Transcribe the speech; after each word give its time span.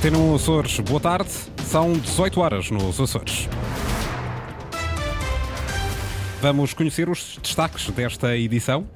Antena 0.00 0.16
1 0.16 0.34
Açores, 0.34 0.80
boa 0.80 0.98
tarde. 0.98 1.28
São 1.62 1.92
18 1.92 2.40
horas 2.40 2.70
nos 2.70 2.98
Açores. 2.98 3.46
Vamos 6.40 6.72
conhecer 6.72 7.10
os 7.10 7.38
destaques 7.42 7.90
desta 7.90 8.34
edição. 8.34 8.88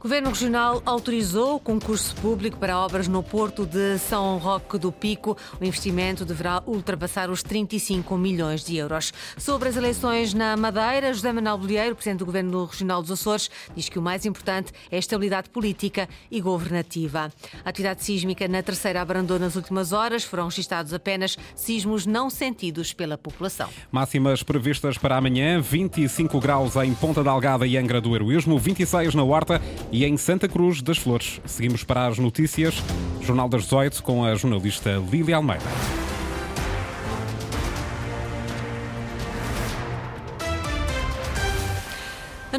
Governo 0.00 0.28
Regional 0.28 0.80
autorizou 0.86 1.56
o 1.56 1.60
concurso 1.60 2.14
público 2.16 2.56
para 2.56 2.78
obras 2.78 3.08
no 3.08 3.20
Porto 3.20 3.66
de 3.66 3.98
São 3.98 4.38
Roque 4.38 4.78
do 4.78 4.92
Pico. 4.92 5.36
O 5.60 5.64
investimento 5.64 6.24
deverá 6.24 6.62
ultrapassar 6.68 7.28
os 7.30 7.42
35 7.42 8.16
milhões 8.16 8.64
de 8.64 8.76
euros. 8.76 9.12
Sobre 9.36 9.68
as 9.68 9.76
eleições 9.76 10.32
na 10.32 10.56
Madeira, 10.56 11.12
José 11.12 11.32
Manuel 11.32 11.58
Bolieiro, 11.58 11.96
Presidente 11.96 12.20
do 12.20 12.26
Governo 12.26 12.64
Regional 12.64 13.02
dos 13.02 13.10
Açores, 13.10 13.50
diz 13.74 13.88
que 13.88 13.98
o 13.98 14.02
mais 14.02 14.24
importante 14.24 14.72
é 14.88 14.94
a 14.94 15.00
estabilidade 15.00 15.50
política 15.50 16.08
e 16.30 16.40
governativa. 16.40 17.32
A 17.64 17.68
atividade 17.68 18.04
sísmica 18.04 18.46
na 18.46 18.62
terceira 18.62 19.02
abrandou 19.02 19.36
nas 19.36 19.56
últimas 19.56 19.92
horas. 19.92 20.22
Foram 20.22 20.44
registados 20.44 20.94
apenas 20.94 21.36
sismos 21.56 22.06
não 22.06 22.30
sentidos 22.30 22.92
pela 22.92 23.18
população. 23.18 23.68
Máximas 23.90 24.44
previstas 24.44 24.96
para 24.96 25.16
amanhã: 25.16 25.60
25 25.60 26.38
graus 26.38 26.76
em 26.76 26.94
Ponta 26.94 27.24
da 27.24 27.32
Algada 27.32 27.66
e 27.66 27.76
Angra 27.76 28.00
do 28.00 28.14
Heroísmo, 28.14 28.60
26 28.60 29.16
na 29.16 29.24
Horta 29.24 29.60
e 29.90 30.04
em 30.04 30.16
Santa 30.16 30.48
Cruz 30.48 30.82
das 30.82 30.98
Flores. 30.98 31.40
Seguimos 31.44 31.84
para 31.84 32.06
as 32.06 32.18
notícias. 32.18 32.82
Jornal 33.22 33.48
das 33.48 33.64
18 33.64 34.02
com 34.02 34.24
a 34.24 34.34
jornalista 34.34 35.02
Lília 35.10 35.36
Almeida. 35.36 35.64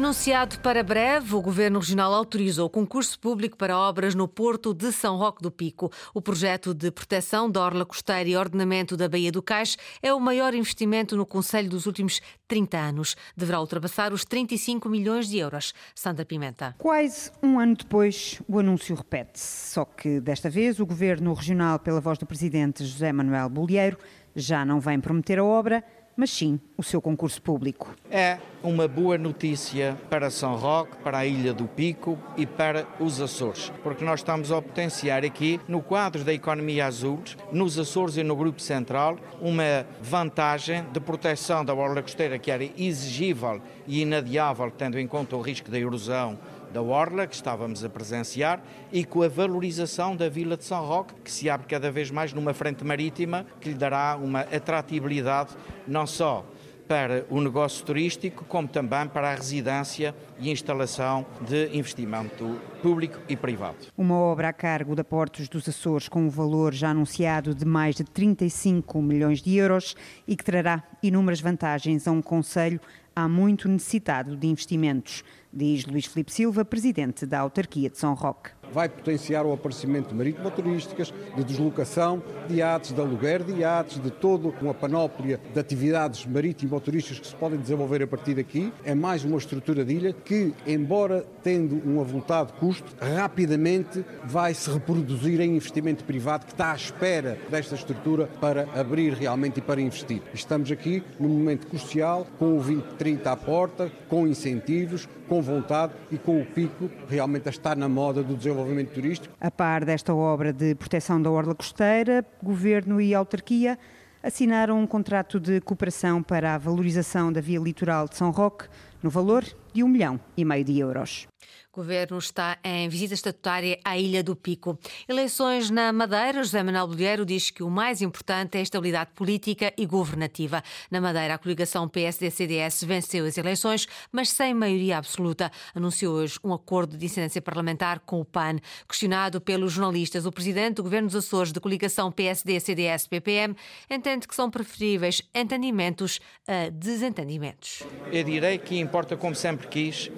Anunciado 0.00 0.58
para 0.60 0.82
breve, 0.82 1.34
o 1.34 1.42
Governo 1.42 1.78
Regional 1.78 2.14
autorizou 2.14 2.66
o 2.66 2.70
concurso 2.70 3.20
público 3.20 3.54
para 3.54 3.76
obras 3.76 4.14
no 4.14 4.26
Porto 4.26 4.72
de 4.72 4.90
São 4.92 5.18
Roque 5.18 5.42
do 5.42 5.50
Pico. 5.50 5.92
O 6.14 6.22
projeto 6.22 6.72
de 6.72 6.90
proteção 6.90 7.50
da 7.50 7.60
orla 7.60 7.84
costeira 7.84 8.26
e 8.26 8.34
ordenamento 8.34 8.96
da 8.96 9.10
Baía 9.10 9.30
do 9.30 9.42
Cais 9.42 9.76
é 10.02 10.10
o 10.14 10.18
maior 10.18 10.54
investimento 10.54 11.18
no 11.18 11.26
Conselho 11.26 11.68
dos 11.68 11.84
últimos 11.84 12.22
30 12.48 12.78
anos. 12.78 13.14
Deverá 13.36 13.60
ultrapassar 13.60 14.10
os 14.10 14.24
35 14.24 14.88
milhões 14.88 15.28
de 15.28 15.36
euros. 15.36 15.74
Sandra 15.94 16.24
Pimenta. 16.24 16.74
Quase 16.78 17.30
um 17.42 17.60
ano 17.60 17.76
depois, 17.76 18.40
o 18.48 18.58
anúncio 18.58 18.96
repete-se. 18.96 19.74
Só 19.74 19.84
que 19.84 20.18
desta 20.18 20.48
vez 20.48 20.80
o 20.80 20.86
Governo 20.86 21.34
Regional, 21.34 21.78
pela 21.78 22.00
voz 22.00 22.16
do 22.16 22.24
Presidente 22.24 22.86
José 22.86 23.12
Manuel 23.12 23.50
Bolieiro, 23.50 23.98
já 24.34 24.64
não 24.64 24.80
vem 24.80 24.98
prometer 24.98 25.38
a 25.38 25.44
obra, 25.44 25.84
mas 26.16 26.30
sim 26.30 26.60
o 26.76 26.82
seu 26.82 27.00
concurso 27.00 27.40
público. 27.40 27.94
É 28.10 28.38
uma 28.62 28.86
boa 28.86 29.16
notícia 29.16 29.96
para 30.10 30.30
São 30.30 30.54
Roque, 30.54 30.96
para 30.98 31.18
a 31.18 31.26
Ilha 31.26 31.52
do 31.52 31.66
Pico 31.66 32.18
e 32.36 32.46
para 32.46 32.86
os 32.98 33.20
Açores, 33.20 33.72
porque 33.82 34.04
nós 34.04 34.20
estamos 34.20 34.52
a 34.52 34.60
potenciar 34.60 35.24
aqui, 35.24 35.60
no 35.66 35.80
quadro 35.80 36.22
da 36.24 36.32
economia 36.32 36.86
azul, 36.86 37.20
nos 37.52 37.78
Açores 37.78 38.16
e 38.16 38.22
no 38.22 38.36
Grupo 38.36 38.60
Central, 38.60 39.18
uma 39.40 39.86
vantagem 40.02 40.84
de 40.92 41.00
proteção 41.00 41.64
da 41.64 41.74
orla 41.74 42.02
costeira 42.02 42.38
que 42.38 42.50
era 42.50 42.64
exigível 42.76 43.60
e 43.86 44.02
inadiável, 44.02 44.70
tendo 44.70 44.98
em 44.98 45.06
conta 45.06 45.36
o 45.36 45.40
risco 45.40 45.70
da 45.70 45.78
erosão 45.78 46.38
da 46.72 46.82
Orla, 46.82 47.26
que 47.26 47.34
estávamos 47.34 47.84
a 47.84 47.88
presenciar, 47.88 48.62
e 48.92 49.04
com 49.04 49.22
a 49.22 49.28
valorização 49.28 50.14
da 50.14 50.28
Vila 50.28 50.56
de 50.56 50.64
São 50.64 50.84
Roque, 50.84 51.14
que 51.24 51.30
se 51.30 51.50
abre 51.50 51.66
cada 51.66 51.90
vez 51.90 52.10
mais 52.10 52.32
numa 52.32 52.54
frente 52.54 52.84
marítima, 52.84 53.46
que 53.60 53.70
lhe 53.70 53.74
dará 53.74 54.16
uma 54.16 54.40
atratividade 54.40 55.56
não 55.86 56.06
só 56.06 56.44
para 56.90 57.24
o 57.30 57.40
negócio 57.40 57.86
turístico, 57.86 58.44
como 58.46 58.66
também 58.66 59.06
para 59.06 59.30
a 59.30 59.34
residência 59.36 60.12
e 60.40 60.50
instalação 60.50 61.24
de 61.40 61.68
investimento 61.72 62.58
público 62.82 63.16
e 63.28 63.36
privado. 63.36 63.76
Uma 63.96 64.16
obra 64.16 64.48
a 64.48 64.52
cargo 64.52 64.96
da 64.96 65.04
Portos 65.04 65.48
dos 65.48 65.68
Açores 65.68 66.08
com 66.08 66.22
um 66.22 66.28
valor 66.28 66.74
já 66.74 66.90
anunciado 66.90 67.54
de 67.54 67.64
mais 67.64 67.94
de 67.94 68.02
35 68.02 69.00
milhões 69.00 69.40
de 69.40 69.56
euros 69.56 69.94
e 70.26 70.34
que 70.34 70.42
trará 70.42 70.82
inúmeras 71.00 71.40
vantagens 71.40 72.08
a 72.08 72.10
um 72.10 72.20
Conselho 72.20 72.80
há 73.14 73.28
muito 73.28 73.68
necessitado 73.68 74.36
de 74.36 74.46
investimentos, 74.46 75.24
diz 75.52 75.84
Luís 75.86 76.06
Filipe 76.06 76.32
Silva, 76.32 76.64
presidente 76.64 77.26
da 77.26 77.40
autarquia 77.40 77.90
de 77.90 77.98
São 77.98 78.14
Roque 78.14 78.59
vai 78.72 78.88
potenciar 78.88 79.44
o 79.46 79.52
aparecimento 79.52 80.08
de 80.08 80.14
marítimo-turísticas, 80.14 81.12
de 81.36 81.44
deslocação 81.44 82.22
de 82.48 82.56
iates, 82.56 82.92
de 82.92 83.00
aluguer 83.00 83.42
de 83.42 83.52
iates, 83.60 84.00
de 84.00 84.10
toda 84.10 84.48
uma 84.60 84.74
panóplia 84.74 85.40
de 85.52 85.58
atividades 85.58 86.26
marítimo-turísticas 86.26 87.20
que 87.20 87.26
se 87.26 87.34
podem 87.34 87.58
desenvolver 87.58 88.02
a 88.02 88.06
partir 88.06 88.34
daqui. 88.34 88.72
É 88.84 88.94
mais 88.94 89.24
uma 89.24 89.38
estrutura 89.38 89.84
de 89.84 89.94
ilha 89.94 90.12
que, 90.12 90.52
embora 90.66 91.24
tendo 91.42 91.80
um 91.88 92.00
avultado 92.00 92.52
custo, 92.54 92.94
rapidamente 93.00 94.04
vai 94.24 94.54
se 94.54 94.70
reproduzir 94.70 95.40
em 95.40 95.56
investimento 95.56 96.04
privado 96.04 96.46
que 96.46 96.52
está 96.52 96.72
à 96.72 96.76
espera 96.76 97.38
desta 97.50 97.74
estrutura 97.74 98.28
para 98.40 98.68
abrir 98.74 99.12
realmente 99.14 99.58
e 99.58 99.62
para 99.62 99.80
investir. 99.80 100.22
Estamos 100.32 100.70
aqui 100.70 101.02
num 101.18 101.28
momento 101.28 101.66
crucial, 101.66 102.26
com 102.38 102.56
o 102.56 102.60
2030 102.60 103.30
à 103.30 103.36
porta, 103.36 103.90
com 104.08 104.26
incentivos, 104.26 105.08
com 105.28 105.40
vontade 105.40 105.92
e 106.10 106.18
com 106.18 106.40
o 106.40 106.44
pico 106.44 106.90
realmente 107.08 107.48
a 107.48 107.50
estar 107.50 107.76
na 107.76 107.88
moda 107.88 108.22
do 108.22 108.36
desenvolvimento 108.36 108.59
turístico. 108.92 109.34
A 109.40 109.50
par 109.50 109.84
desta 109.84 110.14
obra 110.14 110.52
de 110.52 110.74
proteção 110.74 111.20
da 111.20 111.30
orla 111.30 111.54
costeira, 111.54 112.24
governo 112.42 113.00
e 113.00 113.14
autarquia 113.14 113.78
assinaram 114.22 114.78
um 114.78 114.86
contrato 114.86 115.40
de 115.40 115.60
cooperação 115.60 116.22
para 116.22 116.54
a 116.54 116.58
valorização 116.58 117.32
da 117.32 117.40
via 117.40 117.58
litoral 117.58 118.06
de 118.06 118.16
São 118.16 118.30
Roque 118.30 118.68
no 119.02 119.10
valor 119.10 119.44
de 119.72 119.82
um 119.82 119.88
milhão 119.88 120.20
e 120.36 120.44
meio 120.44 120.64
de 120.64 120.78
euros. 120.78 121.26
O 121.72 121.76
governo 121.76 122.18
está 122.18 122.58
em 122.64 122.88
visita 122.88 123.14
estatutária 123.14 123.78
à 123.84 123.96
Ilha 123.96 124.24
do 124.24 124.34
Pico. 124.34 124.76
Eleições 125.08 125.70
na 125.70 125.92
Madeira, 125.92 126.42
José 126.42 126.64
Manuel 126.64 126.88
Bolheiro 126.88 127.24
diz 127.24 127.48
que 127.48 127.62
o 127.62 127.70
mais 127.70 128.02
importante 128.02 128.56
é 128.56 128.58
a 128.58 128.62
estabilidade 128.62 129.12
política 129.14 129.72
e 129.78 129.86
governativa. 129.86 130.64
Na 130.90 131.00
Madeira, 131.00 131.34
a 131.34 131.38
coligação 131.38 131.88
PSD-CDS 131.88 132.82
venceu 132.82 133.24
as 133.24 133.38
eleições, 133.38 133.86
mas 134.10 134.30
sem 134.30 134.52
maioria 134.52 134.98
absoluta. 134.98 135.48
Anunciou 135.72 136.16
hoje 136.16 136.40
um 136.42 136.52
acordo 136.52 136.96
de 136.96 137.06
incidência 137.06 137.40
parlamentar 137.40 138.00
com 138.00 138.20
o 138.20 138.24
PAN. 138.24 138.56
Questionado 138.88 139.40
pelos 139.40 139.72
jornalistas, 139.72 140.26
o 140.26 140.32
presidente 140.32 140.74
do 140.76 140.82
governo 140.82 141.06
dos 141.06 141.16
Açores 141.16 141.52
da 141.52 141.60
coligação 141.60 142.10
PSD-CDS-PPM 142.10 143.54
entende 143.88 144.26
que 144.26 144.34
são 144.34 144.50
preferíveis 144.50 145.22
entendimentos 145.32 146.18
a 146.48 146.68
desentendimentos. 146.68 147.84
Eu 148.10 148.24
direi 148.24 148.58
que 148.58 148.76
importa, 148.90 149.16
como 149.16 149.36
sempre 149.36 149.68
quis, 149.68 150.10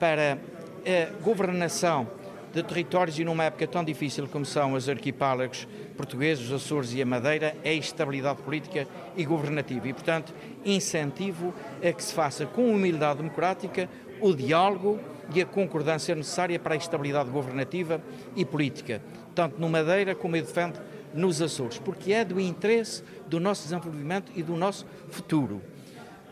para 0.00 0.36
a 0.84 1.22
governação 1.22 2.08
de 2.52 2.60
territórios 2.60 3.16
e 3.20 3.24
numa 3.24 3.44
época 3.44 3.68
tão 3.68 3.84
difícil 3.84 4.26
como 4.26 4.44
são 4.44 4.72
os 4.72 4.88
arquipélagos 4.88 5.68
portugueses, 5.96 6.46
os 6.46 6.52
Açores 6.52 6.92
e 6.92 7.00
a 7.00 7.06
Madeira, 7.06 7.56
é 7.62 7.72
estabilidade 7.72 8.42
política 8.42 8.88
e 9.16 9.24
governativa. 9.24 9.86
E, 9.86 9.92
portanto, 9.92 10.34
incentivo 10.64 11.54
a 11.80 11.92
que 11.92 12.02
se 12.02 12.12
faça 12.12 12.46
com 12.46 12.68
humildade 12.68 13.18
democrática 13.18 13.88
o 14.20 14.34
diálogo 14.34 14.98
e 15.32 15.40
a 15.40 15.46
concordância 15.46 16.12
necessária 16.12 16.58
para 16.58 16.74
a 16.74 16.76
estabilidade 16.76 17.30
governativa 17.30 18.02
e 18.34 18.44
política, 18.44 19.00
tanto 19.36 19.60
no 19.60 19.68
Madeira 19.68 20.16
como 20.16 20.34
eu 20.34 20.42
defendo 20.42 20.80
nos 21.14 21.40
Açores, 21.40 21.78
porque 21.78 22.12
é 22.12 22.24
do 22.24 22.40
interesse 22.40 23.04
do 23.28 23.38
nosso 23.38 23.62
desenvolvimento 23.62 24.32
e 24.34 24.42
do 24.42 24.56
nosso 24.56 24.84
futuro. 25.10 25.62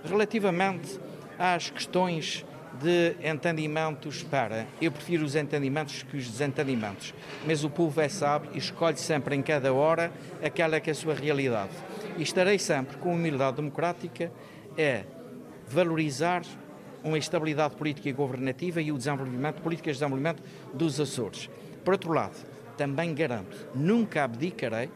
Relativamente 0.05 0.99
às 1.39 1.71
questões 1.71 2.45
de 2.81 3.15
entendimentos 3.23 4.23
para. 4.23 4.67
Eu 4.81 4.91
prefiro 4.91 5.25
os 5.25 5.37
entendimentos 5.37 6.03
que 6.03 6.17
os 6.17 6.29
desentendimentos, 6.29 7.15
mas 7.47 7.63
o 7.63 7.71
povo 7.71 8.01
é 8.01 8.09
sábio 8.09 8.51
e 8.53 8.59
escolhe 8.59 8.99
sempre 8.99 9.37
em 9.37 9.43
cada 9.43 9.73
hora 9.73 10.13
aquela 10.43 10.81
que 10.81 10.91
é 10.91 10.93
a 10.93 10.95
sua 10.95 11.15
realidade. 11.15 11.73
E 12.19 12.23
estarei 12.23 12.59
sempre 12.59 12.97
com 12.97 13.15
humildade 13.15 13.57
democrática 13.57 14.33
é 14.77 15.05
valorizar 15.69 16.43
uma 17.03 17.19
estabilidade 17.19 17.77
política 17.77 18.09
e 18.09 18.13
governativa 18.13 18.81
e 18.81 18.91
o 18.91 18.97
desenvolvimento, 18.97 19.61
políticas 19.61 19.97
de 19.97 20.01
desenvolvimento 20.01 20.43
dos 20.73 20.99
Açores. 20.99 21.51
Por 21.85 21.93
outro 21.93 22.13
lado, 22.13 22.35
também 22.77 23.15
garanto, 23.15 23.69
nunca 23.75 24.25
abdicarei, 24.25 24.91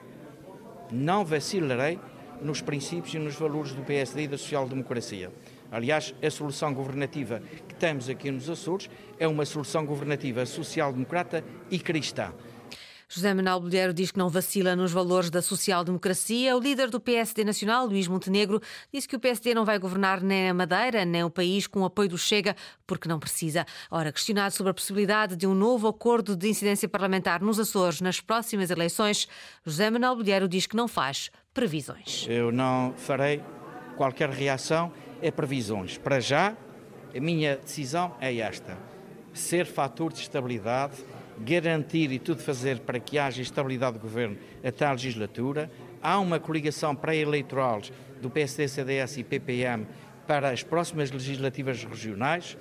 não 0.91 1.25
vacilarei 1.25 1.99
nos 2.41 2.63
princípios 2.63 3.15
e 3.15 3.19
nos 3.19 3.35
valores 3.35 3.73
do 3.73 3.83
PSD 3.83 4.23
e 4.23 4.29
da 4.29 4.39
social-democracia. 4.39 5.31
Aliás, 5.71 6.15
a 6.23 6.31
solução 6.31 6.73
governativa 6.73 7.43
que 7.69 7.75
temos 7.75 8.09
aqui 8.09 8.31
nos 8.31 8.49
Açores 8.49 8.89
é 9.19 9.29
uma 9.29 9.45
solução 9.45 9.85
governativa 9.85 10.45
social-democrata 10.47 11.45
e 11.71 11.79
cristã. 11.79 12.33
José 13.11 13.33
Manuel 13.33 13.61
Bolheiro 13.61 13.95
diz 13.95 14.11
que 14.11 14.19
não 14.19 14.29
vacila 14.29 14.77
nos 14.77 14.93
valores 14.93 15.31
da 15.31 15.41
social-democracia. 15.41 16.55
O 16.55 16.61
líder 16.61 16.91
do 16.91 17.01
PSD 17.01 17.43
Nacional, 17.43 17.87
Luís 17.87 18.07
Montenegro, 18.07 18.61
disse 18.93 19.09
que 19.09 19.17
o 19.17 19.19
PSD 19.19 19.55
não 19.55 19.65
vai 19.65 19.79
governar 19.79 20.21
nem 20.21 20.51
a 20.51 20.53
Madeira, 20.53 21.07
nem 21.07 21.25
o 21.25 21.31
país 21.31 21.67
com 21.67 21.81
o 21.81 21.85
apoio 21.87 22.11
do 22.11 22.19
Chega, 22.19 22.55
porque 22.87 23.09
não 23.09 23.19
precisa. 23.19 23.65
Ora, 23.91 24.13
questionado 24.13 24.53
sobre 24.53 24.73
a 24.73 24.75
possibilidade 24.75 25.37
de 25.37 25.47
um 25.47 25.55
novo 25.55 25.89
acordo 25.89 26.37
de 26.37 26.49
incidência 26.49 26.87
parlamentar 26.87 27.41
nos 27.41 27.59
Açores 27.59 28.03
nas 28.03 28.21
próximas 28.21 28.69
eleições, 28.71 29.27
José 29.65 29.89
Manuel 29.89 30.17
Bolheiro 30.17 30.47
diz 30.47 30.67
que 30.67 30.77
não 30.77 30.87
faz 30.87 31.31
previsões. 31.55 32.27
Eu 32.29 32.53
não 32.53 32.93
farei 32.95 33.43
qualquer 33.97 34.29
reação 34.29 34.93
é 35.23 35.31
previsões. 35.31 35.99
Para 35.99 36.21
já, 36.21 36.57
a 37.15 37.21
minha 37.21 37.57
decisão 37.57 38.15
é 38.21 38.37
esta: 38.37 38.77
ser 39.33 39.67
fator 39.67 40.13
de 40.13 40.21
estabilidade 40.21 40.95
garantir 41.41 42.11
e 42.13 42.19
tudo 42.19 42.43
fazer 42.43 42.81
para 42.81 42.99
que 42.99 43.19
haja 43.19 43.41
estabilidade 43.43 43.95
de 43.95 44.03
governo 44.03 44.37
até 44.63 44.85
a 44.85 44.93
legislatura. 44.93 45.71
Há 46.03 46.19
uma 46.19 46.39
coligação 46.39 46.95
pré-eleitoral 46.95 47.81
do 48.21 48.31
PSD, 48.31 48.69
CDS 48.69 49.19
e 49.19 49.25
PPM 49.25 49.87
para 50.27 50.51
as 50.51 50.63
próximas 50.63 51.11
legislativas 51.11 51.83
regionais 51.85 52.57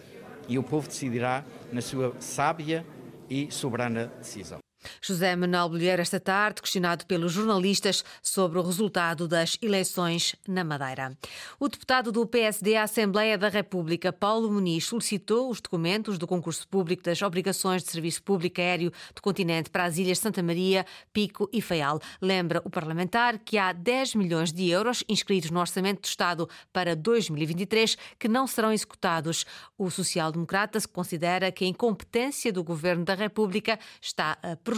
e 0.47 0.57
o 0.57 0.63
povo 0.63 0.87
decidirá 0.87 1.43
na 1.71 1.81
sua 1.81 2.15
sábia 2.19 2.85
e 3.29 3.51
soberana 3.51 4.11
decisão. 4.19 4.66
José 5.01 5.35
Manuel 5.35 5.69
Bolheiro, 5.69 6.01
esta 6.01 6.19
tarde, 6.19 6.61
questionado 6.61 7.05
pelos 7.05 7.31
jornalistas 7.31 8.03
sobre 8.21 8.59
o 8.59 8.61
resultado 8.61 9.27
das 9.27 9.57
eleições 9.61 10.35
na 10.47 10.63
Madeira. 10.63 11.17
O 11.59 11.67
deputado 11.67 12.11
do 12.11 12.25
PSD 12.25 12.75
à 12.75 12.83
Assembleia 12.83 13.37
da 13.37 13.49
República, 13.49 14.13
Paulo 14.13 14.51
Muniz, 14.51 14.85
solicitou 14.85 15.49
os 15.49 15.59
documentos 15.59 16.17
do 16.17 16.27
concurso 16.27 16.67
público 16.67 17.03
das 17.03 17.21
obrigações 17.21 17.83
de 17.83 17.91
serviço 17.91 18.23
público 18.23 18.61
aéreo 18.61 18.91
do 19.13 19.21
continente 19.21 19.69
para 19.69 19.85
as 19.85 19.97
ilhas 19.97 20.19
Santa 20.19 20.41
Maria, 20.41 20.85
Pico 21.11 21.49
e 21.51 21.61
Faial. 21.61 21.99
Lembra 22.21 22.61
o 22.63 22.69
parlamentar 22.69 23.39
que 23.39 23.57
há 23.57 23.73
10 23.73 24.15
milhões 24.15 24.51
de 24.51 24.69
euros 24.69 25.03
inscritos 25.09 25.51
no 25.51 25.59
Orçamento 25.59 26.01
do 26.01 26.05
Estado 26.05 26.49
para 26.71 26.95
2023 26.95 27.97
que 28.17 28.27
não 28.27 28.47
serão 28.47 28.71
executados. 28.71 29.45
O 29.77 29.89
social-democrata 29.89 30.79
considera 30.91 31.51
que 31.51 31.65
a 31.65 31.67
incompetência 31.67 32.51
do 32.51 32.63
Governo 32.63 33.03
da 33.03 33.13
República 33.13 33.79
está 34.01 34.37
a 34.41 34.55
prejudicar 34.55 34.76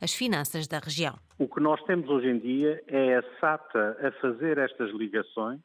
as 0.00 0.14
finanças 0.14 0.66
da 0.66 0.78
região. 0.78 1.14
O 1.38 1.48
que 1.48 1.60
nós 1.60 1.82
temos 1.84 2.08
hoje 2.08 2.28
em 2.28 2.38
dia 2.38 2.82
é 2.86 3.16
a 3.16 3.22
SATA 3.40 3.96
a 4.00 4.12
fazer 4.20 4.58
estas 4.58 4.90
ligações. 4.92 5.60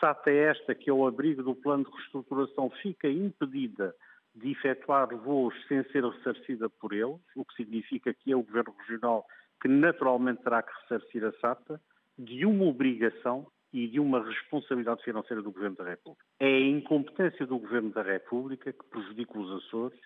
SATA 0.00 0.30
é 0.30 0.50
esta 0.50 0.74
que, 0.74 0.90
ao 0.90 1.06
abrigo 1.06 1.42
do 1.42 1.54
plano 1.54 1.84
de 1.84 1.90
reestruturação, 1.90 2.70
fica 2.82 3.08
impedida 3.08 3.94
de 4.34 4.52
efetuar 4.52 5.08
voos 5.16 5.54
sem 5.66 5.82
ser 5.84 6.04
ressarcida 6.04 6.68
por 6.68 6.92
eles, 6.92 7.20
o 7.34 7.44
que 7.44 7.54
significa 7.54 8.12
que 8.12 8.32
é 8.32 8.36
o 8.36 8.42
Governo 8.42 8.74
Regional 8.86 9.26
que 9.60 9.68
naturalmente 9.68 10.42
terá 10.42 10.62
que 10.62 10.72
ressarcir 10.82 11.24
a 11.24 11.32
SATA 11.40 11.80
de 12.18 12.44
uma 12.44 12.64
obrigação 12.64 13.46
e 13.72 13.86
de 13.88 14.00
uma 14.00 14.24
responsabilidade 14.24 15.02
financeira 15.02 15.42
do 15.42 15.50
Governo 15.50 15.76
da 15.76 15.84
República. 15.84 16.24
É 16.38 16.46
a 16.46 16.60
incompetência 16.60 17.46
do 17.46 17.58
Governo 17.58 17.90
da 17.90 18.02
República 18.02 18.72
que 18.72 18.84
prejudica 18.84 19.38
os 19.38 19.64
Açores 19.64 19.98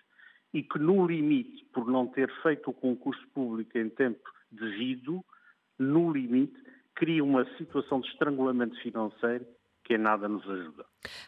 e 0.53 0.63
que, 0.63 0.79
no 0.79 1.05
limite, 1.05 1.65
por 1.73 1.87
não 1.87 2.07
ter 2.07 2.31
feito 2.41 2.69
o 2.69 2.73
concurso 2.73 3.25
público 3.33 3.77
em 3.77 3.89
tempo 3.89 4.21
devido, 4.51 5.23
no 5.79 6.11
limite, 6.11 6.59
cria 6.95 7.23
uma 7.23 7.45
situação 7.57 8.01
de 8.01 8.07
estrangulamento 8.09 8.79
financeiro 8.81 9.45
que 9.83 9.95
em 9.95 9.97
nada 9.97 10.27
nos 10.27 10.47
ajuda. 10.47 10.85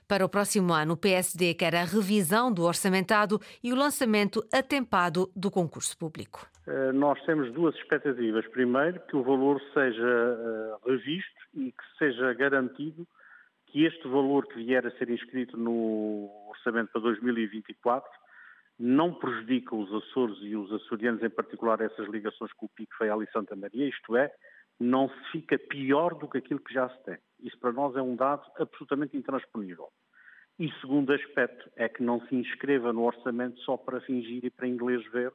Para 0.07 0.25
o 0.25 0.29
próximo 0.29 0.73
ano, 0.73 0.93
o 0.93 0.97
PSD 0.97 1.53
quer 1.55 1.75
a 1.75 1.83
revisão 1.83 2.51
do 2.51 2.63
orçamentado 2.63 3.39
e 3.63 3.73
o 3.73 3.75
lançamento 3.75 4.43
atempado 4.53 5.31
do 5.35 5.49
concurso 5.49 5.97
público. 5.97 6.47
Eh, 6.67 6.91
nós 6.91 7.21
temos 7.25 7.51
duas 7.51 7.75
expectativas. 7.75 8.47
Primeiro, 8.47 8.99
que 9.07 9.15
o 9.15 9.23
valor 9.23 9.59
seja 9.73 10.07
eh, 10.07 10.75
revisto 10.85 11.41
e 11.55 11.71
que 11.71 11.83
seja 11.97 12.33
garantido 12.33 13.07
que 13.67 13.85
este 13.85 14.07
valor 14.07 14.45
que 14.47 14.63
vier 14.63 14.85
a 14.85 14.91
ser 14.91 15.09
inscrito 15.09 15.57
no 15.57 16.29
orçamento 16.49 16.91
para 16.91 17.01
2024 17.01 18.07
não 18.79 19.13
prejudica 19.13 19.75
os 19.75 19.91
Açores 19.93 20.37
e 20.41 20.55
os 20.55 20.71
açorianos, 20.71 21.23
em 21.23 21.29
particular 21.29 21.79
essas 21.81 22.07
ligações 22.09 22.51
com 22.53 22.65
o 22.65 22.69
Pico 22.69 22.95
Feial 22.97 23.21
e 23.21 23.31
Santa 23.31 23.55
Maria, 23.55 23.87
isto 23.87 24.15
é, 24.15 24.31
não 24.79 25.09
se 25.09 25.31
fica 25.31 25.57
pior 25.57 26.15
do 26.15 26.27
que 26.27 26.39
aquilo 26.39 26.59
que 26.59 26.73
já 26.73 26.89
se 26.89 27.03
tem. 27.03 27.17
Isso 27.39 27.57
para 27.59 27.71
nós 27.71 27.95
é 27.95 28.01
um 28.01 28.15
dado 28.15 28.43
absolutamente 28.57 29.15
intransponível. 29.15 29.89
E 30.59 30.71
segundo 30.81 31.13
aspecto 31.13 31.69
é 31.75 31.89
que 31.89 32.03
não 32.03 32.21
se 32.27 32.35
inscreva 32.35 32.93
no 32.93 33.03
orçamento 33.03 33.59
só 33.61 33.77
para 33.77 34.01
fingir 34.01 34.43
e 34.45 34.49
para 34.49 34.67
inglês 34.67 35.03
ver 35.11 35.31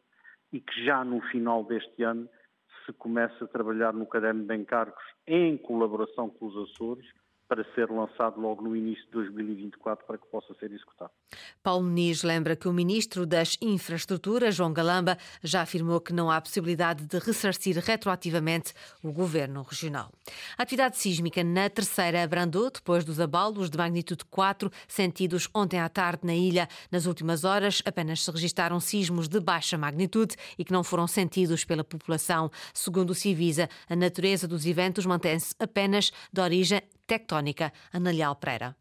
e 0.53 0.61
que 0.61 0.85
já 0.85 1.05
no 1.05 1.21
final 1.29 1.65
deste 1.65 2.03
ano 2.03 2.29
se 2.85 2.93
comece 2.95 3.43
a 3.43 3.49
trabalhar 3.49 3.93
no 3.93 4.07
caderno 4.07 4.47
de 4.47 4.55
encargos 4.55 5.03
em 5.27 5.57
colaboração 5.59 6.31
com 6.31 6.47
os 6.47 6.71
Açores 6.71 7.07
para 7.49 7.65
ser 7.75 7.91
lançado 7.91 8.39
logo 8.39 8.63
no 8.63 8.77
início 8.77 9.05
de 9.07 9.13
2024 9.13 10.05
para 10.07 10.19
que 10.19 10.27
possa 10.27 10.53
ser 10.61 10.71
executado. 10.71 11.11
Paulo 11.63 11.85
Muniz 11.85 12.23
lembra 12.23 12.55
que 12.55 12.69
o 12.69 12.73
ministro 12.73 13.25
das 13.25 13.57
Infraestruturas, 13.61 14.55
João 14.55 14.73
Galamba, 14.73 15.17
já 15.43 15.63
afirmou 15.63 16.01
que 16.01 16.13
não 16.13 16.31
há 16.31 16.41
possibilidade 16.41 17.07
de 17.07 17.19
ressarcir 17.19 17.79
retroativamente 17.79 18.75
o 19.03 19.11
governo 19.11 19.63
regional. 19.63 20.13
A 20.59 20.63
atividade 20.63 20.99
sísmica 20.99 21.43
na 21.43 21.71
terceira 21.71 22.23
abrandou 22.23 22.71
depois 22.71 23.05
dos 23.05 23.19
abalos 23.19 23.71
de 23.71 23.79
magnitude 23.79 24.25
4 24.27 24.71
sentidos 24.87 25.49
ontem 25.55 25.81
à 25.81 25.89
tarde 25.89 26.27
na 26.27 26.35
ilha. 26.35 26.69
Nas 26.93 27.07
últimas 27.07 27.45
horas, 27.45 27.83
apenas 27.85 28.23
se 28.23 28.31
registaram 28.31 28.79
sismos 28.79 29.27
de 29.27 29.41
baixa 29.41 29.79
magnitude 29.79 30.37
e 30.59 30.65
que 30.65 30.73
não 30.73 30.85
foram 30.85 31.07
sentidos 31.07 31.65
pela 31.65 31.83
população. 31.83 32.51
Segundo 32.75 33.11
o 33.11 33.15
Civisa, 33.15 33.71
a 33.89 33.97
natureza 33.97 34.47
dos 34.47 34.67
eventos 34.67 35.07
mantém-se 35.07 35.55
apenas 35.59 36.13
de 36.31 36.41
origem 36.41 36.83
tectónica. 37.09 37.73
Analial 37.93 38.37
Pereira. 38.39 38.77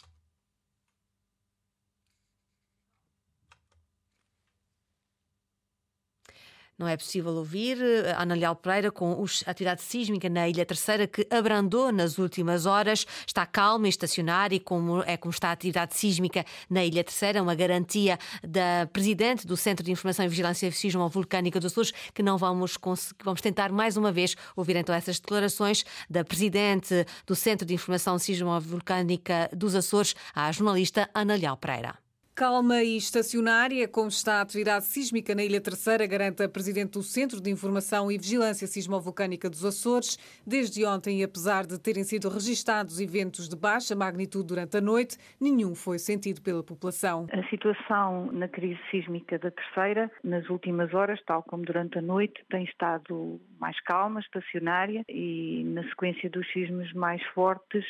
Não 6.78 6.88
é 6.88 6.96
possível 6.96 7.34
ouvir 7.34 7.82
eh, 7.82 8.16
Ana 8.16 8.36
Leal 8.36 8.56
Pereira 8.56 8.92
com 8.92 9.12
a 9.12 9.50
atividade 9.50 9.82
sísmica 9.82 10.30
na 10.30 10.48
Ilha 10.48 10.64
Terceira 10.64 11.08
que 11.08 11.28
abrandou 11.32 11.92
nas 11.92 12.20
últimas 12.20 12.68
horas. 12.68 13.04
Está 13.26 13.48
calma 13.48 13.88
e 13.88 13.90
estacionária 13.90 14.56
e 14.56 14.60
como 14.60 15.02
é 15.02 15.18
como 15.18 15.32
está 15.32 15.50
a 15.50 15.54
atividade 15.54 15.96
sísmica 15.96 16.46
na 16.70 16.86
Ilha 16.86 17.04
Terceira, 17.04 17.42
uma 17.42 17.56
garantia 17.56 18.20
da 18.48 18.88
Presidente 18.94 19.48
do 19.48 19.58
Centro 19.58 19.84
de 19.84 19.92
Informação 19.92 20.24
e 20.24 20.30
Vigilância 20.30 20.72
Sismo-Vulcânica 20.72 21.60
dos 21.60 21.72
Açores 21.72 21.92
que 22.14 22.22
não 22.22 22.38
vamos 22.38 22.78
vamos 23.24 23.42
tentar 23.42 23.72
mais 23.72 23.98
uma 23.98 24.12
vez 24.12 24.36
ouvir 24.56 24.76
então 24.76 24.94
essas 24.94 25.20
declarações 25.20 25.84
da 26.08 26.24
Presidente 26.24 27.08
do 27.26 27.36
Centro 27.36 27.66
de 27.66 27.74
Informação 27.74 28.20
Sismo-Vulcânica 28.20 29.50
dos 29.52 29.74
Açores, 29.74 30.16
à 30.36 30.52
jornalista 30.52 31.10
Ana 31.16 31.36
Leal 31.36 31.58
Pereira. 31.58 32.07
Calma 32.38 32.84
e 32.84 32.96
estacionária, 32.96 33.88
como 33.88 34.10
está 34.10 34.36
a 34.36 34.42
atividade 34.42 34.86
sísmica 34.86 35.34
na 35.34 35.44
Ilha 35.44 35.60
Terceira, 35.60 36.06
garante 36.06 36.44
a 36.44 36.48
Presidente 36.48 36.92
do 36.92 37.02
Centro 37.02 37.42
de 37.42 37.50
Informação 37.50 38.12
e 38.12 38.18
Vigilância 38.20 38.68
Sismovolcânica 38.68 39.50
dos 39.50 39.66
Açores. 39.66 40.20
Desde 40.46 40.86
ontem, 40.86 41.24
apesar 41.24 41.66
de 41.66 41.82
terem 41.82 42.04
sido 42.04 42.30
registados 42.30 43.00
eventos 43.00 43.50
de 43.50 43.56
baixa 43.58 43.96
magnitude 43.96 44.46
durante 44.46 44.78
a 44.78 44.82
noite, 44.82 45.18
nenhum 45.42 45.74
foi 45.74 45.98
sentido 45.98 46.40
pela 46.44 46.62
população. 46.62 47.26
A 47.32 47.42
situação 47.50 48.32
na 48.32 48.48
crise 48.48 48.80
sísmica 48.92 49.40
da 49.40 49.50
Terceira, 49.50 50.12
nas 50.24 50.48
últimas 50.48 50.94
horas, 50.94 51.20
tal 51.26 51.42
como 51.42 51.66
durante 51.66 51.98
a 51.98 52.04
noite, 52.04 52.46
tem 52.52 52.66
estado 52.66 53.42
mais 53.60 53.82
calma, 53.82 54.20
estacionária 54.20 55.04
e 55.10 55.64
na 55.66 55.82
sequência 55.90 56.30
dos 56.30 56.48
sismos 56.54 56.94
mais 56.94 57.24
fortes, 57.34 57.84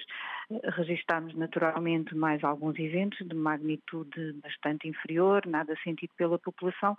registámos 0.76 1.36
naturalmente 1.36 2.16
mais 2.16 2.44
alguns 2.44 2.78
eventos 2.80 3.26
de 3.28 3.36
magnitude 3.36 4.34
bastante 4.42 4.88
inferior, 4.88 5.46
nada 5.46 5.76
sentido 5.84 6.12
pela 6.18 6.40
população 6.40 6.98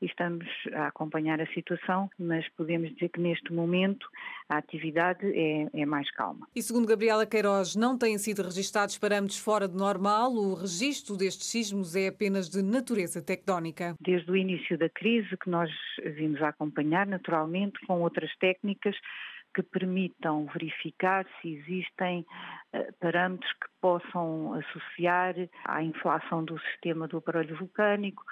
e 0.00 0.06
estamos 0.06 0.46
a 0.72 0.88
acompanhar 0.88 1.40
a 1.40 1.46
situação, 1.48 2.10
mas 2.18 2.48
podemos 2.50 2.92
dizer 2.94 3.08
que 3.10 3.20
neste 3.20 3.52
momento 3.52 4.06
a 4.48 4.58
atividade 4.58 5.24
é, 5.26 5.68
é, 5.72 5.86
mais 5.86 6.10
calma. 6.12 6.46
E 6.54 6.62
segundo 6.62 6.86
Gabriela 6.86 7.26
Queiroz, 7.26 7.76
não 7.76 7.96
têm 7.96 8.18
sido 8.18 8.42
registados 8.42 8.98
parâmetros 8.98 9.38
fora 9.38 9.68
de 9.68 9.76
normal. 9.76 10.32
O 10.32 10.54
registro 10.54 11.16
destes 11.16 11.46
sismos 11.46 11.94
é 11.96 12.08
apenas 12.08 12.48
de 12.48 12.62
natureza 12.62 13.22
tectónica. 13.22 13.94
Desde 14.00 14.30
o 14.30 14.36
início 14.36 14.76
da 14.76 14.88
crise, 14.88 15.36
que 15.36 15.48
nós 15.48 15.70
vimos 16.16 16.42
a 16.42 16.48
acompanhar 16.48 17.06
naturalmente 17.06 17.78
com 17.86 18.00
outras 18.00 18.34
técnicas, 18.36 18.96
que 19.54 19.62
permitam 19.62 20.46
verificar 20.52 21.24
se 21.40 21.48
existem 21.48 22.26
parâmetros 23.00 23.52
que 23.52 23.66
possam 23.80 24.54
associar 24.54 25.34
à 25.64 25.82
inflação 25.82 26.44
do 26.44 26.58
sistema 26.60 27.06
do 27.08 27.18
aparelho 27.18 27.56
vulcânico 27.56 28.22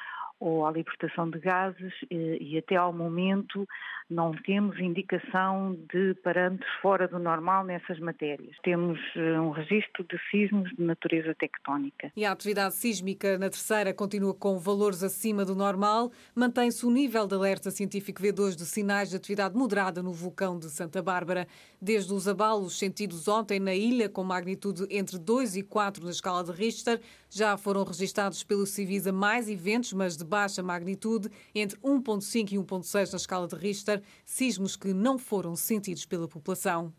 ou 0.42 0.66
à 0.66 0.72
libertação 0.72 1.30
de 1.30 1.38
gases 1.38 1.94
e, 2.10 2.58
até 2.58 2.74
ao 2.74 2.92
momento 2.92 3.66
não 4.10 4.32
temos 4.32 4.78
indicação 4.78 5.74
de 5.90 6.14
parâmetros 6.22 6.70
fora 6.82 7.08
do 7.08 7.18
normal 7.18 7.64
nessas 7.64 7.98
matérias. 7.98 8.54
Temos 8.62 8.98
eh, 9.16 9.40
um 9.40 9.50
registro 9.50 10.04
de 10.04 10.18
sismos 10.30 10.68
de 10.76 10.82
natureza 10.82 11.34
tectónica. 11.34 12.12
E 12.14 12.24
a 12.24 12.32
atividade 12.32 12.74
sísmica 12.74 13.38
na 13.38 13.48
terceira 13.48 13.94
continua 13.94 14.34
com 14.34 14.58
valores 14.58 15.02
acima 15.02 15.44
do 15.44 15.54
normal. 15.54 16.10
Mantém-se 16.34 16.84
o 16.84 16.90
nível 16.90 17.26
de 17.26 17.34
alerta 17.34 17.70
científico 17.70 18.22
V2 18.22 18.54
de 18.54 18.66
sinais 18.66 19.08
de 19.08 19.16
atividade 19.16 19.56
moderada 19.56 20.02
no 20.02 20.12
vulcão 20.12 20.58
de 20.58 20.68
Santa 20.68 21.00
Bárbara. 21.00 21.46
Desde 21.80 22.12
os 22.12 22.28
abalos 22.28 22.78
sentidos 22.78 23.26
ontem 23.28 23.58
na 23.58 23.74
ilha, 23.74 24.08
com 24.08 24.22
magnitude 24.22 24.86
entre 24.90 25.18
2 25.18 25.56
e 25.56 25.62
4 25.62 26.04
na 26.04 26.10
escala 26.10 26.44
de 26.44 26.52
Richter, 26.52 27.00
já 27.30 27.56
foram 27.56 27.82
registados 27.82 28.44
pelo 28.44 28.66
Civisa 28.66 29.10
mais 29.10 29.48
eventos, 29.48 29.94
mas 29.94 30.18
de 30.18 30.24
baixa 30.32 30.62
magnitude, 30.62 31.28
entre 31.54 31.78
1.5 31.80 32.52
e 32.52 32.56
1.6 32.56 33.12
na 33.12 33.16
escala 33.18 33.46
de 33.46 33.54
Richter, 33.54 34.02
sismos 34.24 34.76
que 34.76 34.94
não 34.94 35.18
foram 35.18 35.54
sentidos 35.54 36.06
pela 36.06 36.26
população. 36.26 36.90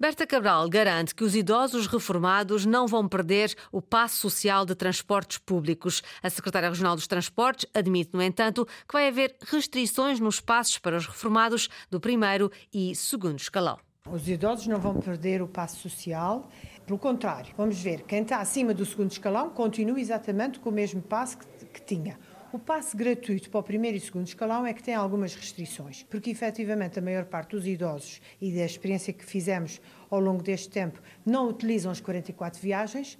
Berta 0.00 0.26
Cabral 0.26 0.68
garante 0.70 1.14
que 1.14 1.22
os 1.22 1.36
idosos 1.36 1.86
reformados 1.86 2.64
não 2.64 2.86
vão 2.86 3.06
perder 3.06 3.54
o 3.70 3.82
passo 3.82 4.16
social 4.16 4.64
de 4.64 4.74
transportes 4.74 5.36
públicos. 5.36 6.02
A 6.22 6.30
secretária 6.30 6.70
regional 6.70 6.96
dos 6.96 7.06
Transportes 7.06 7.66
admite, 7.74 8.14
no 8.14 8.22
entanto, 8.22 8.66
que 8.88 8.94
vai 8.94 9.06
haver 9.06 9.36
restrições 9.42 10.18
nos 10.18 10.40
passos 10.40 10.78
para 10.78 10.96
os 10.96 11.06
reformados 11.06 11.68
do 11.90 12.00
primeiro 12.00 12.50
e 12.72 12.96
segundo 12.96 13.38
escalão. 13.38 13.78
Os 14.10 14.26
idosos 14.28 14.66
não 14.66 14.80
vão 14.80 14.98
perder 14.98 15.40
o 15.40 15.46
passo 15.46 15.78
social, 15.78 16.50
pelo 16.84 16.98
contrário, 16.98 17.54
vamos 17.56 17.80
ver, 17.80 18.02
quem 18.02 18.22
está 18.22 18.38
acima 18.38 18.74
do 18.74 18.84
segundo 18.84 19.12
escalão 19.12 19.50
continua 19.50 20.00
exatamente 20.00 20.58
com 20.58 20.70
o 20.70 20.72
mesmo 20.72 21.00
passo 21.00 21.38
que, 21.38 21.66
que 21.66 21.80
tinha. 21.80 22.18
O 22.52 22.58
passe 22.58 22.94
gratuito 22.94 23.48
para 23.48 23.60
o 23.60 23.62
primeiro 23.62 23.96
e 23.96 24.00
segundo 24.00 24.26
escalão 24.26 24.66
é 24.66 24.74
que 24.74 24.82
tem 24.82 24.94
algumas 24.94 25.34
restrições, 25.34 26.02
porque 26.02 26.28
efetivamente 26.28 26.98
a 26.98 27.02
maior 27.02 27.24
parte 27.24 27.52
dos 27.52 27.66
idosos 27.66 28.20
e 28.42 28.52
da 28.52 28.66
experiência 28.66 29.10
que 29.10 29.24
fizemos 29.24 29.80
ao 30.10 30.20
longo 30.20 30.42
deste 30.42 30.68
tempo 30.68 31.00
não 31.24 31.48
utilizam 31.48 31.90
as 31.90 31.98
44 31.98 32.60
viagens, 32.60 33.18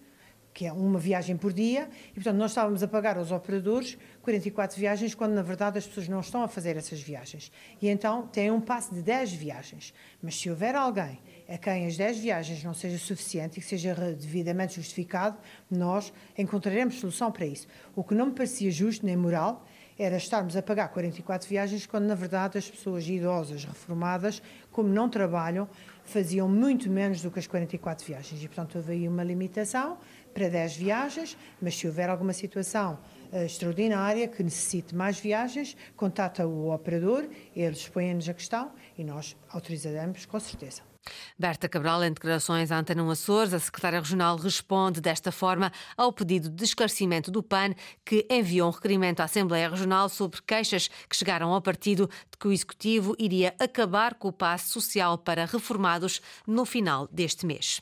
que 0.55 0.67
é 0.67 0.73
uma 0.73 0.99
viagem 0.99 1.37
por 1.37 1.53
dia, 1.53 1.89
e 2.11 2.15
portanto 2.15 2.37
nós 2.37 2.51
estávamos 2.51 2.83
a 2.83 2.89
pagar 2.89 3.17
aos 3.17 3.31
operadores 3.31 3.97
44 4.21 4.79
viagens, 4.79 5.15
quando 5.15 5.33
na 5.33 5.43
verdade 5.43 5.79
as 5.79 5.87
pessoas 5.87 6.09
não 6.09 6.21
estão 6.21 6.43
a 6.43 6.49
fazer 6.49 6.77
essas 6.77 7.01
viagens. 7.01 7.51
E 7.81 7.89
então 7.89 8.27
têm 8.27 8.51
um 8.51 8.61
passe 8.61 8.95
de 8.95 9.03
10 9.03 9.33
viagens. 9.33 9.95
Mas 10.23 10.39
se 10.39 10.51
houver 10.51 10.75
alguém 10.75 11.19
a 11.49 11.59
quem 11.59 11.87
as 11.87 11.97
10 11.97 12.19
viagens 12.19 12.63
não 12.63 12.75
seja 12.75 12.99
suficiente 12.99 13.59
e 13.59 13.63
que 13.63 13.67
seja 13.67 13.95
devidamente 13.95 14.75
justificado, 14.75 15.37
nós 15.71 16.13
encontraremos 16.37 17.01
solução 17.01 17.33
para 17.33 17.47
isso. 17.47 17.67
O 17.97 18.05
que 18.05 18.15
não 18.15 18.27
me 18.27 18.33
parecia 18.33 18.71
justo 18.71 19.05
nem 19.07 19.17
moral 19.17 19.67
era 19.99 20.17
estarmos 20.17 20.57
a 20.57 20.63
pagar 20.63 20.89
44 20.89 21.49
viagens 21.49 21.87
quando 21.87 22.07
na 22.07 22.15
verdade 22.15 22.59
as 22.59 22.71
pessoas 22.71 23.07
idosas, 23.07 23.65
reformadas, 23.65 24.43
como 24.71 24.89
não 24.89 25.09
trabalham, 25.09 25.69
faziam 26.05 26.49
muito 26.49 26.91
menos 26.91 27.23
do 27.23 27.31
que 27.31 27.39
as 27.39 27.47
44 27.47 28.07
viagens. 28.07 28.43
E 28.43 28.49
portanto 28.49 28.77
houve 28.77 28.93
aí 28.93 29.09
uma 29.09 29.23
limitação 29.23 29.99
para 30.33 30.49
10 30.49 30.77
viagens, 30.77 31.37
mas 31.61 31.77
se 31.77 31.87
houver 31.87 32.09
alguma 32.09 32.33
situação 32.33 32.99
uh, 33.33 33.45
extraordinária 33.45 34.27
que 34.29 34.43
necessite 34.43 34.95
mais 34.95 35.19
viagens, 35.19 35.77
contata 35.97 36.47
o 36.47 36.73
operador, 36.73 37.29
eles 37.55 37.79
expõem-nos 37.79 38.29
a 38.29 38.35
questão 38.35 38.73
e 38.97 39.05
nós 39.05 39.37
autorizaremos 39.51 40.27
com 40.27 40.41
certeza. 40.41 40.92
Berta 41.39 41.69
Cabral, 41.69 42.05
em 42.05 42.13
declarações 42.13 42.71
à 42.71 42.79
Antena 42.79 43.11
Açores, 43.11 43.53
a 43.53 43.59
secretária 43.59 43.99
regional 43.99 44.37
responde 44.37 45.01
desta 45.01 45.33
forma 45.33 45.73
ao 45.97 46.13
pedido 46.13 46.49
de 46.49 46.65
esclarecimento 46.65 47.31
do 47.31 47.43
PAN, 47.43 47.75
que 48.05 48.27
enviou 48.31 48.69
um 48.69 48.73
requerimento 48.73 49.21
à 49.21 49.25
Assembleia 49.25 49.69
Regional 49.69 50.09
sobre 50.09 50.41
queixas 50.43 50.89
que 51.09 51.17
chegaram 51.17 51.53
ao 51.53 51.61
partido 51.61 52.09
de 52.31 52.39
que 52.39 52.47
o 52.47 52.53
Executivo 52.53 53.15
iria 53.19 53.55
acabar 53.59 54.15
com 54.15 54.29
o 54.29 54.33
passe 54.33 54.71
social 54.71 55.19
para 55.19 55.45
reformados 55.45 56.21
no 56.47 56.65
final 56.65 57.09
deste 57.11 57.45
mês. 57.45 57.81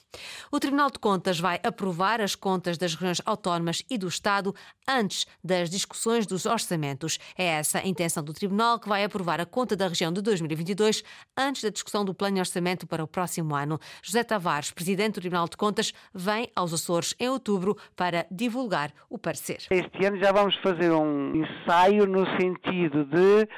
O 0.51 0.59
Tribunal 0.59 0.91
de 0.91 0.99
Contas 0.99 1.39
vai 1.39 1.61
aprovar 1.63 2.21
as 2.21 2.35
contas 2.35 2.79
das 2.79 2.95
regiões 2.95 3.21
autónomas 3.25 3.83
e 3.91 3.99
do 3.99 4.09
Estado 4.09 4.55
antes 4.89 5.27
das 5.45 5.69
discussões 5.71 6.27
dos 6.27 6.47
orçamentos. 6.47 7.19
É 7.37 7.45
essa 7.45 7.79
a 7.79 7.87
intenção 7.87 8.23
do 8.23 8.33
Tribunal, 8.33 8.79
que 8.79 8.89
vai 8.89 9.05
aprovar 9.05 9.41
a 9.41 9.47
conta 9.47 9.77
da 9.77 9.87
região 9.87 10.13
de 10.13 10.21
2022 10.23 11.05
antes 11.37 11.63
da 11.63 11.69
discussão 11.69 12.05
do 12.05 12.15
plano 12.15 12.35
de 12.35 12.41
orçamento 12.41 12.87
para 12.87 13.05
o 13.05 13.09
próximo 13.11 13.55
ano. 13.55 13.79
José 14.03 14.25
Tavares, 14.25 14.71
presidente 14.71 15.15
do 15.15 15.21
Tribunal 15.21 15.49
de 15.49 15.57
Contas, 15.57 15.93
vem 16.15 16.51
aos 16.55 16.73
Açores 16.73 17.15
em 17.19 17.29
outubro 17.29 17.77
para 17.97 18.27
divulgar 18.31 18.93
o 19.09 19.19
parecer. 19.19 19.59
Este 19.71 20.07
ano 20.07 20.19
já 20.19 20.33
vamos 20.33 20.57
fazer 20.57 20.91
um 20.93 21.35
ensaio 21.35 22.07
no 22.07 22.25
sentido 22.39 23.05
de 23.05 23.49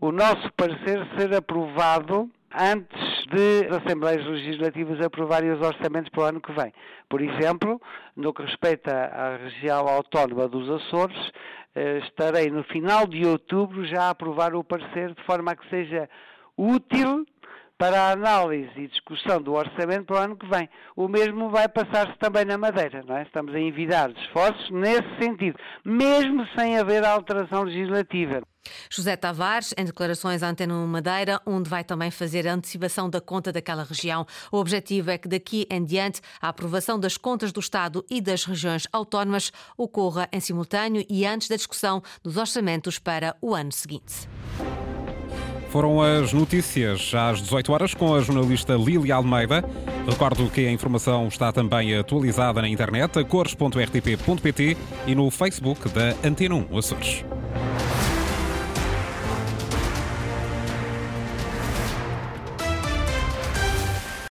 o 0.00 0.12
nosso 0.12 0.52
parecer 0.54 1.06
ser 1.16 1.34
aprovado 1.34 2.30
antes 2.54 3.26
de 3.26 3.66
as 3.68 3.82
Assembleias 3.82 4.24
Legislativas 4.24 5.00
aprovarem 5.04 5.50
os 5.50 5.60
orçamentos 5.60 6.10
para 6.10 6.22
o 6.22 6.24
ano 6.24 6.40
que 6.40 6.52
vem. 6.52 6.72
Por 7.08 7.20
exemplo, 7.20 7.80
no 8.14 8.32
que 8.32 8.42
respeita 8.42 8.92
à 8.92 9.36
região 9.36 9.86
autónoma 9.88 10.48
dos 10.48 10.68
Açores, 10.70 11.30
eh, 11.74 11.98
estarei 11.98 12.50
no 12.50 12.64
final 12.64 13.06
de 13.06 13.26
outubro 13.26 13.84
já 13.86 14.04
a 14.04 14.10
aprovar 14.10 14.54
o 14.54 14.64
parecer 14.64 15.14
de 15.14 15.22
forma 15.24 15.52
a 15.52 15.56
que 15.56 15.68
seja 15.68 16.08
útil 16.56 17.26
para 17.78 18.00
a 18.00 18.12
análise 18.12 18.70
e 18.76 18.88
discussão 18.88 19.40
do 19.40 19.52
orçamento 19.52 20.06
para 20.06 20.16
o 20.16 20.24
ano 20.24 20.36
que 20.36 20.46
vem. 20.46 20.68
O 20.94 21.08
mesmo 21.08 21.50
vai 21.50 21.68
passar-se 21.68 22.18
também 22.18 22.44
na 22.44 22.56
Madeira, 22.56 23.02
não 23.06 23.16
é? 23.16 23.22
Estamos 23.22 23.54
a 23.54 23.60
envidar 23.60 24.10
esforços 24.10 24.70
nesse 24.70 25.08
sentido, 25.20 25.58
mesmo 25.84 26.46
sem 26.56 26.78
haver 26.78 27.04
alteração 27.04 27.64
legislativa. 27.64 28.42
José 28.90 29.16
Tavares, 29.16 29.74
em 29.76 29.84
declarações 29.84 30.42
à 30.42 30.48
Antena 30.48 30.74
Madeira, 30.74 31.40
onde 31.46 31.68
vai 31.68 31.84
também 31.84 32.10
fazer 32.10 32.48
a 32.48 32.54
antecipação 32.54 33.08
da 33.08 33.20
conta 33.20 33.52
daquela 33.52 33.84
região. 33.84 34.26
O 34.50 34.58
objetivo 34.58 35.10
é 35.10 35.18
que 35.18 35.28
daqui 35.28 35.66
em 35.70 35.84
diante 35.84 36.20
a 36.40 36.48
aprovação 36.48 36.98
das 36.98 37.16
contas 37.16 37.52
do 37.52 37.60
Estado 37.60 38.04
e 38.10 38.20
das 38.20 38.44
regiões 38.44 38.86
autónomas 38.92 39.52
ocorra 39.76 40.28
em 40.32 40.40
simultâneo 40.40 41.04
e 41.08 41.24
antes 41.24 41.48
da 41.48 41.56
discussão 41.56 42.02
dos 42.22 42.36
orçamentos 42.36 42.98
para 42.98 43.36
o 43.40 43.54
ano 43.54 43.70
seguinte. 43.70 44.28
Foram 45.76 46.00
as 46.00 46.32
notícias 46.32 47.12
às 47.14 47.42
18 47.42 47.70
horas 47.70 47.92
com 47.92 48.14
a 48.14 48.20
jornalista 48.22 48.72
Lili 48.72 49.12
Almeida. 49.12 49.62
Recordo 50.08 50.48
que 50.48 50.66
a 50.66 50.72
informação 50.72 51.28
está 51.28 51.52
também 51.52 51.94
atualizada 51.94 52.62
na 52.62 52.68
internet, 52.70 53.18
a 53.18 53.22
cores.rtp.pt 53.22 54.74
e 55.06 55.14
no 55.14 55.30
Facebook 55.30 55.86
da 55.90 56.14
Antena 56.26 56.54
1 56.54 56.78
Açores. 56.78 57.26